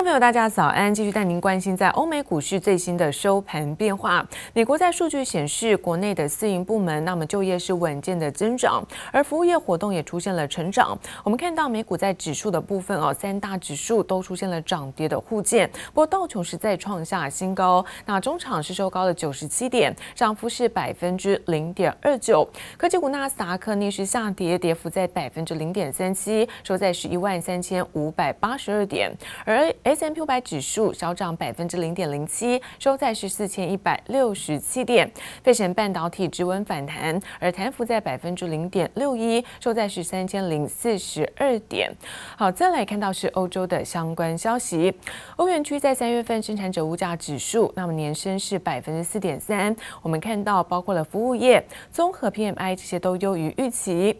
[0.00, 0.94] 众朋友，大家早安！
[0.94, 4.26] 继续带您关心在欧美股市最新的收盘变化。
[4.54, 8.82] 美国在数据显示，国内的私营部门那么就业是稳健的增长，
[9.12, 10.98] 而服务业活动也出现了成长。
[11.22, 15.70] 我们看到美股在指数的部分哦，三大指数都出现了涨跌的互见。
[15.88, 22.48] 不过道琼是再创下新高，那中场是收高了九十七点，涨幅是百分之零点二九。
[22.78, 29.14] 科技股纳斯达克逆势下跌，跌幅在百分之零点三七，收在十一万三千五百八十二点，
[29.44, 35.10] 而 S&P 五百指数小涨百分之零点零七，收在是四千一百六十七点。
[35.42, 41.90] 费城半导体止稳反弹，而弹幅在百分之零点六一，收在是三千零四十二点。
[42.36, 44.94] 好，再来看到是欧洲的相关消息。
[45.34, 49.74] 欧元区在三月份生产者物价指数，那么年升是百分之四点三。
[50.02, 51.60] 我们看到包括了服务业、
[51.90, 54.16] 综合 PMI 这些都优于预期。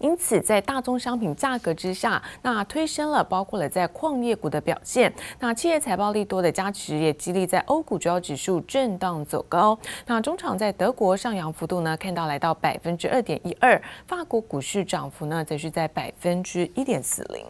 [0.00, 5.12] 因此，在大宗商品价格之下，那推升了包括了在矿业股的表现。
[5.38, 9.78] 那企业财报利多的加持，也激励在欧股主要指数震荡走高。
[10.06, 13.80] 那中场在德国上扬幅度呢，看到来到百分之二点一二。
[14.06, 17.44] 法国股市涨幅呢，则是在百分之一点四零。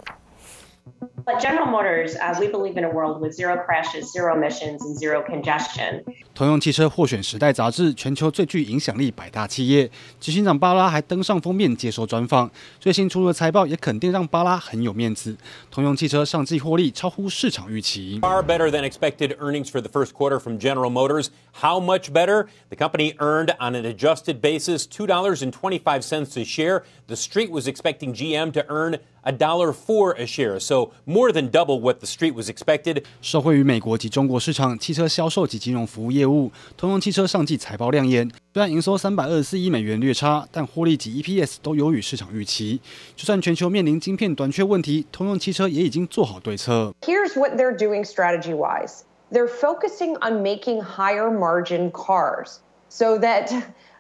[1.25, 4.95] But General Motors, uh, we believe in a world with zero crashes, zero emissions, and
[4.95, 6.03] zero congestion.
[6.33, 12.49] 通用汽车获选《时代》杂志全球最具影响力百大企业，执行长巴拉还登上封面接受专访。
[12.79, 15.35] 最新出炉的财报也肯定让巴拉很有面子。
[15.71, 18.19] 通用汽车上季获利超乎市场预期。
[18.21, 21.29] Far better than expected earnings for the first quarter from General Motors.
[21.61, 22.47] How much better?
[22.69, 26.83] The company earned on an adjusted basis two dollars and twenty-five cents a share.
[27.07, 31.49] The street was expecting GM to earn a dollar four a share, so more than
[31.49, 33.03] double what the street was expected.
[33.21, 38.29] 受惠于美国及中国市场汽车销售及金融服务业务，通用汽车上季财报亮眼。
[38.53, 42.79] 虽然营收三百二十四亿美元略差，但获利及 EPS 都优于市场预期。
[43.15, 46.93] 就算全球面临晶片短缺问题，通用汽车也已经做好对策。
[47.01, 49.01] Here's what they're doing strategy-wise.
[49.31, 52.57] They're focusing on making higher margin cars,
[52.89, 53.51] so that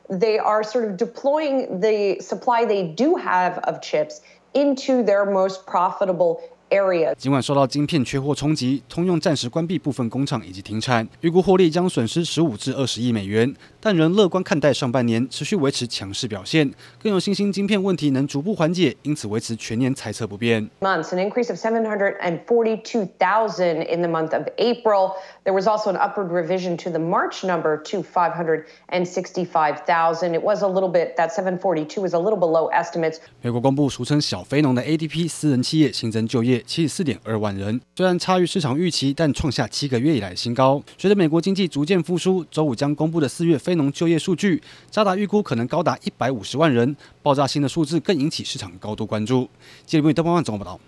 [0.07, 4.19] they are sort of deploying the supply they do have of chips.
[4.54, 7.14] into their most profitable area.
[7.16, 16.72] 尽管受到晶片缺货冲击，通用暂时关闭部分工厂以及停产，预估获利将损失十五至二十亿美元，但仍乐观看待上半年持续维持强势表现，
[17.02, 20.70] 更有信心晶片问题能逐步缓解，因此维持全年猜测不变。
[20.80, 25.12] Months, an increase of 742,000 in the month of April.
[25.44, 30.34] There was also an upward revision to the March number to 565,000.
[30.34, 33.18] It was a little bit, that 742 was a little below estimates.
[33.42, 36.59] 美国公布俗称小非农的 ADP 私人企业新增就业。
[36.66, 40.82] 七十四点二万人，虽然差于市场预期，但创下七个月以来新高。
[40.98, 49.48] 随着美国经济逐渐复苏，周五将公布的四月非农就业数据，扎达预估可能高达一百五十万人，爆炸性的数字更引起市场高度关注。
[49.86, 50.78] 记者为邓邦万总报道。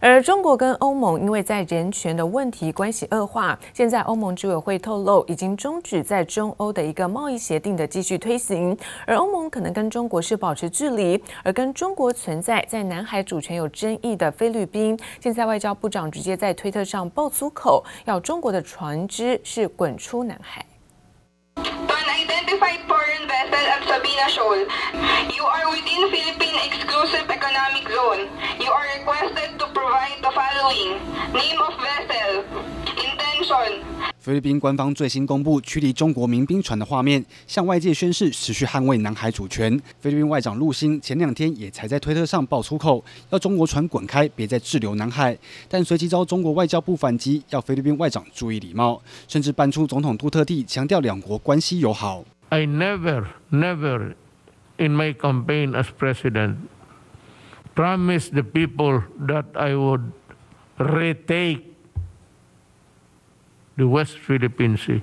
[0.00, 8.76] 而中国跟欧盟因为在人权的问题关系恶化，现在欧盟执委会透露已经终止在中欧的一个贸易协定的继续推行，
[9.06, 20.64] 而欧盟可能跟中国是保持距离，而跟中国存在在南海主权有争议的菲律宾，现在外交部长直接在推特上爆粗口，要中国的船只是滚出南海。
[34.18, 39.80] 菲律宾官方最新公布驱离中国民兵船的画面，向外界宣示持续捍卫南海主权。
[40.00, 45.38] 菲律宾外长陆星前两天也才在推特上爆粗口，要中国船滚开，别再滞留南海。
[45.68, 52.24] 但随即遭中国外交部反击，要菲律宾外长注意礼貌，甚至搬出总统杜特地强调两国关系友好。
[52.48, 54.14] I never, never
[54.78, 56.56] in my campaign as president
[57.76, 60.10] promised the people that I would
[60.80, 61.76] retake
[63.76, 65.02] the West Philippine Sea.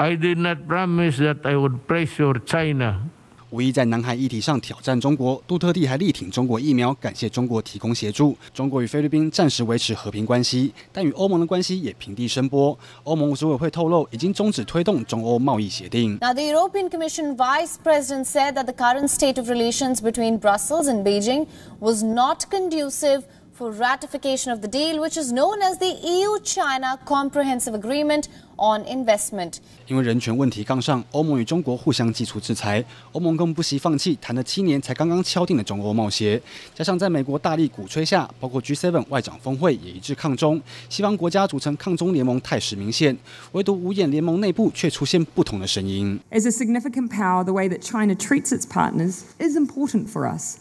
[0.00, 3.08] I did not promise that I would pressure China.
[3.50, 8.36] 无意在南海议题上挑战中国，杜特地还力挺中国疫苗，感谢中国提供协助。
[8.52, 12.76] 中国与菲律宾暂时维持和平关系，但与欧盟的关系也平地声波。
[13.04, 16.18] 欧盟执委会透露，已经终止推动中欧贸易协定。
[16.20, 21.04] Now, the European Commission Vice President said that the current state of relations between Brussels and
[21.04, 21.46] Beijing
[21.78, 23.22] was not conducive
[23.56, 28.24] for ratification of the deal, which is known as the EU-China Comprehensive Agreement
[28.58, 29.54] on Investment。
[29.86, 32.84] 因为人权问题杠上，欧盟与中国互相祭出制裁。
[33.12, 36.40] 欧盟更不惜放弃谈了七年才刚刚敲定的中欧贸协，
[36.74, 40.60] 加上在美国大力鼓吹下，包括 G7 外长峰会也一致抗中。
[40.90, 43.16] 西方国家组成抗中联盟态势明显，
[43.52, 46.20] 唯独五眼联盟内部却出现不同的声音。
[46.30, 50.58] As a significant power, the way that China treats its partners is important for us.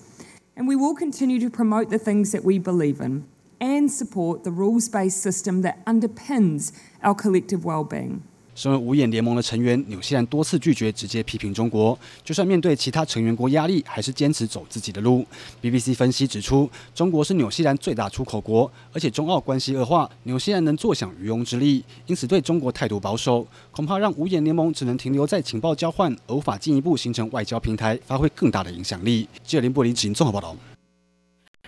[0.55, 3.27] And we will continue to promote the things that we believe in
[3.59, 6.71] and support the rules based system that underpins
[7.03, 8.23] our collective well being.
[8.55, 15.25] 身为五眼联盟的成员，纽西兰多次拒绝直接批评中国，就算面对其他成员国压力，还是坚持走自己的路。
[15.61, 29.27] BBC 分析指出，中国是纽西兰最大出口国，而且中澳关系恶化，纽西兰能坐享渔翁之利，因此对中国态度保守，恐怕让五眼联盟只能停留在情报交换，而无法进一步形成外交平台，发挥更大的影响力。
[29.43, 30.55] 记者林柏林执行综合报道。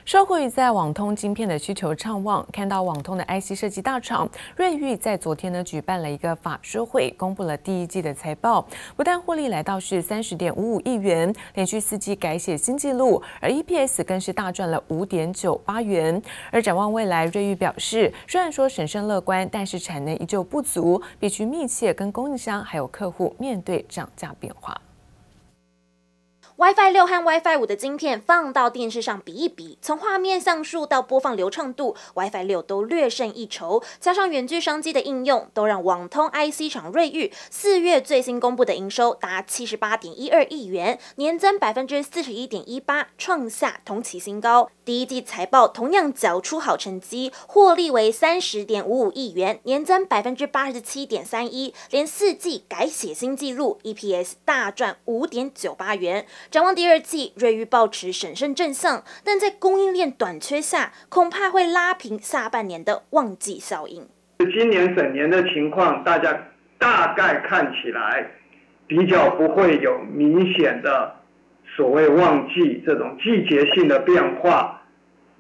[0.08, 4.26] 受惠于在网通晶片的需求畅旺，看到网通的 IC 设计大厂
[4.56, 8.66] 瑞昱在昨天呢举办了一个法说会，公布了第一季的财报，
[8.96, 16.22] 不但获利来到是三十点五五亿元，连续四季改写新纪录，而 EPS 更是大赚了五点九八元。
[16.54, 24.80] 而展望未来，瑞昱表示，虽然说审慎乐观，但是产能依旧不足，必须密切跟供应商还有客户面对涨价变化。
[26.58, 33.84] WiFi 六和 WiFi 五的晶片放到电视上比一比，从画面像素到播放流畅度，WiFi 六都略胜一筹。
[34.00, 44.72] 加上远距商机的应用，都让网通 IC 厂瑞昱四月最新公布的营收达七十八点一二亿元，年增百分之四十一点一八，创下同期新高。
[44.84, 56.26] 第一季财报同样缴出好成绩，获利为三十点五五亿元，年增百分之八十七点三一，连四季改写新纪录，EPS 大赚五点九八元。
[56.50, 64.08] 展望第二季，瑞昱保持审慎正向，但在供应链短缺下，恐怕会拉平下半年的旺季效应。
[64.40, 66.48] 今年整年的情况，大家
[66.78, 68.26] 大概看起来
[68.88, 71.16] 比较不会有明显的
[71.76, 74.82] 所谓旺季这种季节性的变化。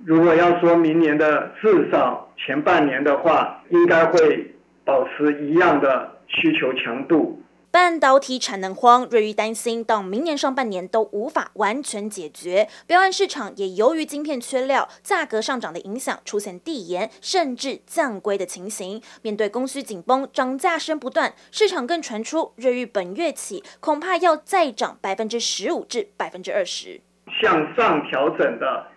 [0.04, 7.42] 如果要说明年的至少前半年的话，应该会保持一样的需求强度。
[7.80, 12.68] 半导体产能荒，瑞昱担心到明年上半年都无法完全解决。
[12.88, 19.00] 标案市场也由于晶片缺料、价格上涨的影响，出现递延甚至降规的情形。
[19.22, 27.00] 面对供需紧绷、涨价声不断，市场更传出瑞昱本月起恐怕要再涨百分之十五至百分之二十。
[27.40, 28.88] 向上调整的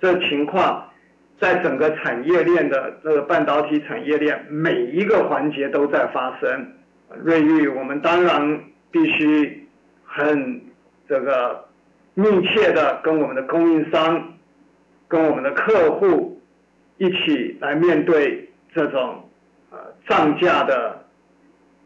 [0.00, 0.90] 这情况，
[1.38, 6.79] 在整个产业链的这个半导体产业链每一个环节都在发生。
[7.18, 9.68] 瑞玉，我们当然必须
[10.04, 10.62] 很
[11.08, 11.66] 这个
[12.14, 14.34] 密切的跟我们的供应商、
[15.08, 16.40] 跟我们的客户
[16.98, 19.28] 一起来面对这种
[19.70, 19.78] 呃
[20.08, 21.04] 涨价的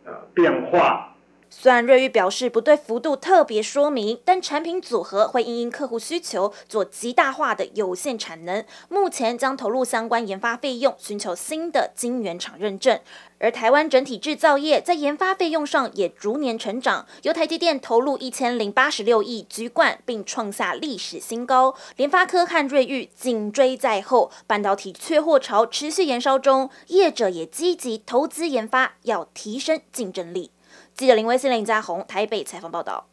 [0.05, 1.14] 呃变化。
[1.57, 8.63] 虽然瑞昱表示不对幅度特别说明，但产品组合会因应客户需求做极大化的有限产能。
[8.89, 12.99] 目前将投入相关研发费用，寻求新的晶圆厂认证。
[13.39, 21.75] 而台湾整体制造业在研发费用上也逐年成长，由台积电投入一千零八十六亿居冠，并创下历史新高。
[21.97, 30.51] 联发科和瑞昱紧追在后，半导体缺货潮持续延烧中，业者也积极投资研发，要提升竞争力。
[30.97, 33.05] 记者林威信、林家宏台北采访报道。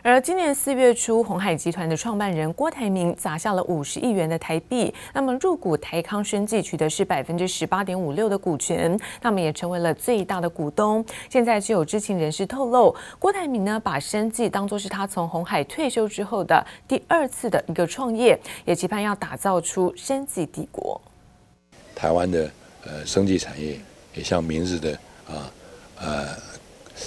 [0.00, 11.04] 而今年四月初，鸿海集团的创办人郭台铭砸下了五十亿元的台币，那么入股台康生技，取得是百分之十八点五六的股权，那么也成为了最大的股东。
[11.28, 21.00] 现在就有知情人士透露，郭台铭呢把生技当作是他从红海退休之后的第二次的一个创业，也期盼要打造出生技帝国。
[21.92, 22.50] 台湾的
[22.86, 23.80] 呃生技产业
[24.14, 24.92] 也像明日的
[25.26, 25.50] 啊
[25.98, 26.53] 呃。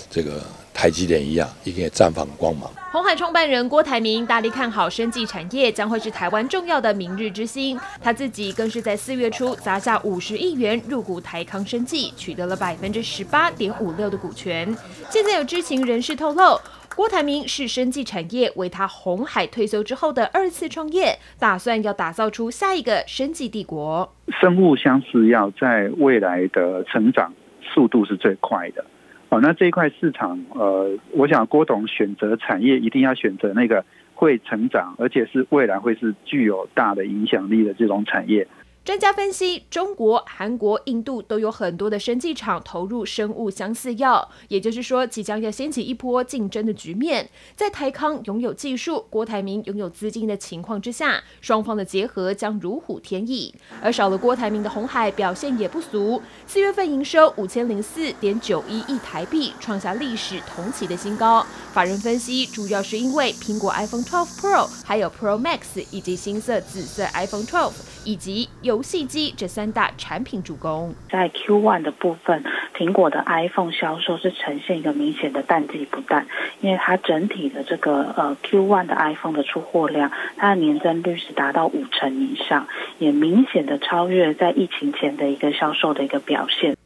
[0.10, 0.42] 这个
[0.74, 2.70] 台积电一样，一定也绽放光芒。
[2.92, 14.76] 红海创办人郭台铭大力看好生技产业将会是台湾重要的明日之星，他自己更是在四月初砸下五十亿元入股台康生技，取得了百分之十八点五六的股权。
[15.10, 16.60] 现在有知情人士透露，
[16.96, 24.12] 郭台铭是生技产业为他红海退休之后的二次创业，打算要打造出下一个生技帝国。
[24.42, 28.84] 生物相似药在未来的成长速度是最快的。
[29.30, 38.48] 哦，那这一块市场，呃，我想郭董选择产业一定要选择那个会成长，而且是未来会是具有大的影响力的这种产业。
[38.88, 47.30] 专家分析，中国、韩国、印度都有很多的生技厂投入生物相似药，也就是说，即将要掀起一波竞争的局面。
[47.54, 53.54] 在台康拥有技术、郭台铭拥有资金的情况之下，双方的结合将如虎添翼。
[53.82, 61.46] 而少了郭台铭的鸿海表现也不俗，四月份营收五千零四点九一亿台币，创下历史同期的新高。
[61.74, 67.74] 法人分析，主要是因为苹果 iPhone 12 Pro、还有 Pro Max 以及新色紫色 iPhone 12
[68.08, 72.42] 以及游戏机这三大产品主攻，在 Q1 的部分，
[72.74, 76.26] 苹果的 iPhone 销售是呈现一个明显的淡季不淡，
[76.62, 82.66] 因为它整体的这个呃 Q1 的 iPhone 的出货量，它的年增率是达到五成以上，
[82.98, 86.77] 也明显的超越在疫情前的一个销售的一个表现。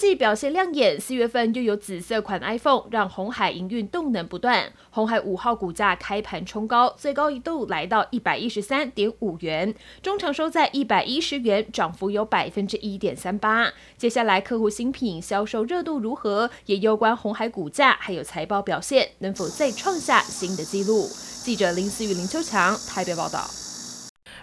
[0.00, 4.72] 第一季表现亮眼，四月份又有紫色款 iPhone，让鸿海营运动能不断。
[4.88, 13.74] 鸿海五号股价开盘冲高，最高一度来到一百一十三点五元，中场收在一百一十元，涨幅有百分之一点三八。
[13.98, 21.06] 接下来客户新品销售热度如何，也攸关鸿海股价还有财报表现能否再创下新的纪录。
[21.44, 23.59] 记者林思雨、林秋强台北报道。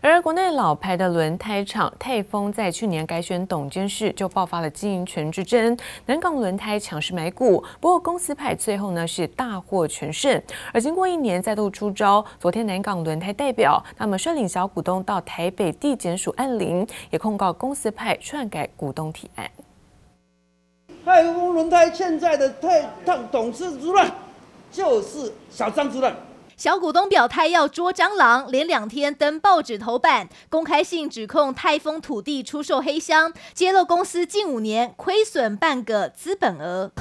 [0.09, 5.77] 而国内老牌的轮胎厂泰丰在去年改选董监事，就爆发了经营权之争。
[6.05, 10.41] 南港轮胎强势买股，不过公司派最后呢是大获全胜。
[10.73, 19.51] 而经过一年再度出招，昨天南港轮胎代表他们率领小股东到台北地检署按铃，也控告公司派篡改股东提案。
[21.03, 22.89] 泰丰轮胎现在的泰
[23.29, 24.09] 董事主任
[24.71, 26.15] 就是小张主任。
[26.57, 36.91] 小股东表态要捉蟑螂，连两天登报纸头版，公开信指控泰丰土地出售黑箱，揭露公司近五年亏损半个资本额。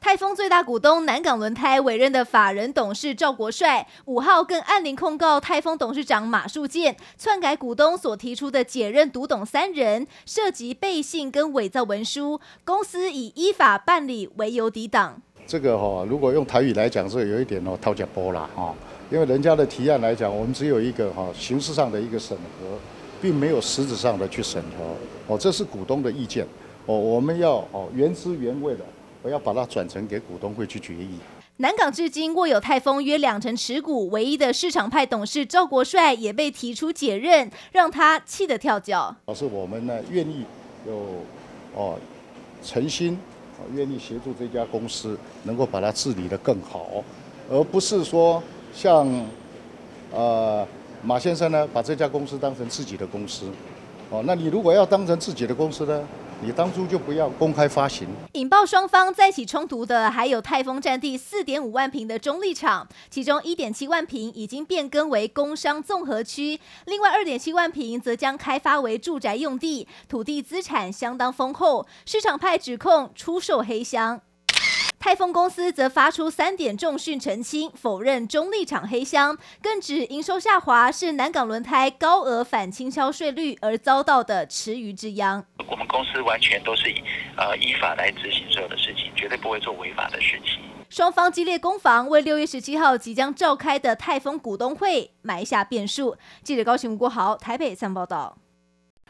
[0.00, 15.20] 泰丰最大股东南港轮胎委任的法人董事赵国帅五号更按铃控告泰丰董事长马树健篡改股东所提出的解任独董三人，涉及背信跟伪造文书，公司以依法办理为由抵挡。
[15.46, 18.74] 这个哈，如果用台语来讲，是有一点哦，掏脚波啦哈，
[19.10, 22.78] 因为人家的提案来讲，我们只有一个哈形式上的一个审核，
[23.20, 26.46] 并没有实质上的去审核哦，这是股东的意见
[26.86, 28.84] 哦，我们要哦原汁原味的，
[29.22, 31.18] 我要把它转成给股东会去决议。
[31.58, 39.14] 南港至今握有泰丰约两成持股，唯一的市场派董事赵国帅也被提出解任，让他气得跳脚。
[39.26, 40.44] 老师，我们呢愿意
[40.86, 40.94] 有
[41.76, 41.96] 哦
[42.64, 43.18] 诚心。
[43.74, 47.02] 愿意协助这家公司能够把它治理得更好，
[47.50, 48.42] 而不是说
[48.74, 49.06] 像
[50.12, 50.66] 呃
[51.02, 53.46] 马先生呢，把这家公司当成自己的公司。
[54.10, 56.02] 哦，那你如果要当成自己的公司呢？
[56.44, 58.06] 你当初就不要公开发行。
[58.32, 71.86] 引爆双方再起冲突的，还有泰丰占地四点五万平的中立场，其中一点七万平已经变更为工商综合区，另外二点七万平则将开发为住宅用地，土地资产相当丰厚。
[72.04, 74.20] 市场派指控出售黑箱。
[75.04, 85.44] 泰丰公司则发出三点重讯澄清，否认中立厂黑箱，更指营收下滑是南港轮胎高额反倾销税率而遭到的池鱼之殃。
[85.68, 87.02] 我们公司完全都是以
[87.36, 90.62] 呃依法来执行所有的事情，绝对不会做违法的事情。
[90.88, 96.16] 双方激烈攻防，为六月十七号即将召开的泰丰股东会埋下变数。
[96.42, 98.38] 记者高雄吴国豪台北三报道。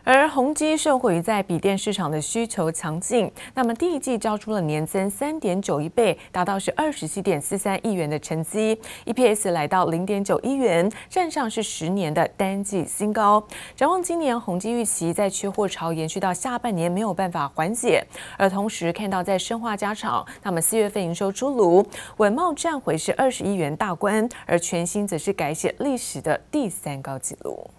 [0.05, 13.43] 而宏基受惠于在笔电市场的需求强劲，那么第一季交出了年增三点九一倍，达到是二十七点四三亿元的成绩，EPS 来到零点九一元，站上是十年的单季新高。
[13.75, 18.07] 展望今年，宏基预期在缺货潮延续到下半年没有办法缓解，
[18.37, 21.83] 而同时看到在生化加厂，那么四月份营收出炉，
[22.19, 27.71] 稳懋站回是二十亿元大关，而全新则是改写历史的第三高纪录。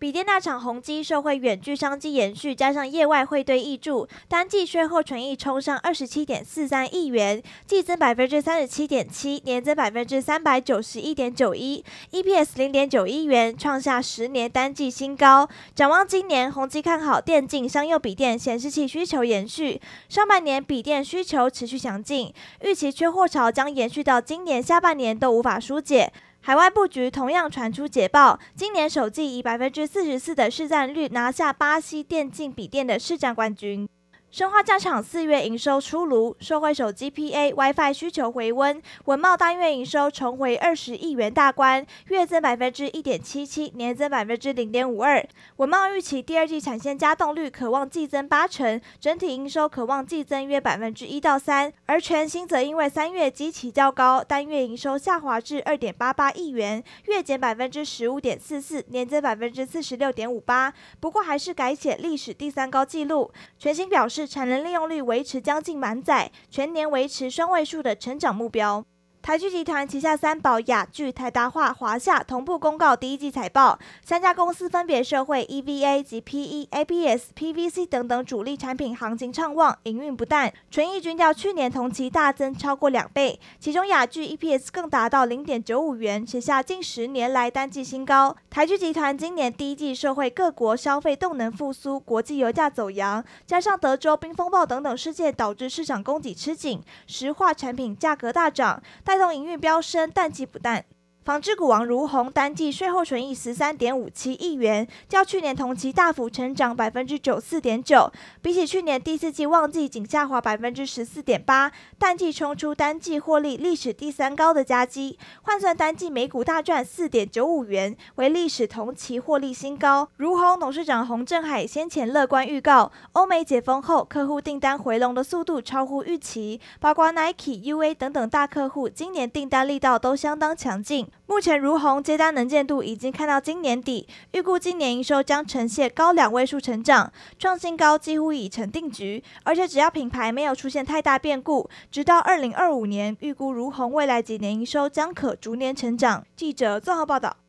[0.00, 15.46] 笔电大厂宏碁受惠远距商机延续，加上业外汇兑挹注，单季税后纯益冲上二十七点四三亿元，季增百分之三十七点七，年增百分之三百九十一点九一，EPS 零点九一元，创下十年单季新高。
[15.74, 19.78] 展望今年，宏碁看好电竞、商用笔电、显示器需求延续，
[20.08, 26.10] 上半年笔电需求持续强劲，预期缺货潮将延续到今年下半年都无法疏解。
[26.42, 33.86] 海外布局同样传出捷报，今年首季以百分之四十四的市占率拿下巴西电竞笔电的市占冠军。
[34.30, 45.20] 生化家厂四月营收出炉，受惠手机 PA、WiFi 需求回温，稳懋单月营收重回二十亿元大关，月增百分之一点七七，年增百分之零点五二。
[45.56, 51.72] 稳懋预期第二季产线加动率可望季增八成，整体营收可望季增约百分之一到三。
[51.86, 60.72] 而全新则因为三月基期较高，单月营收下滑至二点八八亿元，月减百分之十五点四四，年增百分之四十六点五八。
[61.00, 63.32] 不过还是改写历史第三高纪录。
[63.58, 64.19] 全新表示。
[64.26, 68.84] 产能利用率维持将近满载，全年维持双位数的成长目标。
[69.22, 88.34] 台剧集团旗下三宝雅剧、台达化、华夏同步公告第一季财报，三家公司分别社会 EVA 及 PE、ABS、PVC 等等主力产品行情畅旺，营运不淡，纯益均较去年同期大增超过两倍，其中雅剧 EPS 更达到零点九五元，写下近十年来单季新高。
[88.48, 98.82] 台剧集团今年第一季社会各国消费动能复苏，国际油价走扬，加上德州冰风暴等等事件导致市场供给吃紧，石化产品价格大涨。
[99.10, 100.84] 带动营运飙升，淡季不淡。
[101.22, 108.10] 纺织股王如虹单季税后纯益十三点五七亿元，较去年同期大幅成长百分之九四点九，
[108.40, 120.08] 比起去年第四季旺季仅下滑百分之十四点八，淡季冲出单季获利历史第三高的佳绩，换算单季每股大赚四点九五元，为历史同期获利新高。
[120.16, 131.09] 如虹董事长洪振海先前乐观预告，欧美解封后客户订单回笼的速度超乎预期，包括 Nike、UA 等等大客户今年订单力道都相当强劲。
[131.26, 139.22] 目前如虹接单能见度已经看到今年底，预估今年营收将呈现高两位数成长，创新高几乎已成定局。
[139.44, 146.26] 而且只要品牌没有出现太大变故，直到二零二五年，预估如虹未来几年营收将可逐年成长。
[146.34, 147.39] 记者综合报道。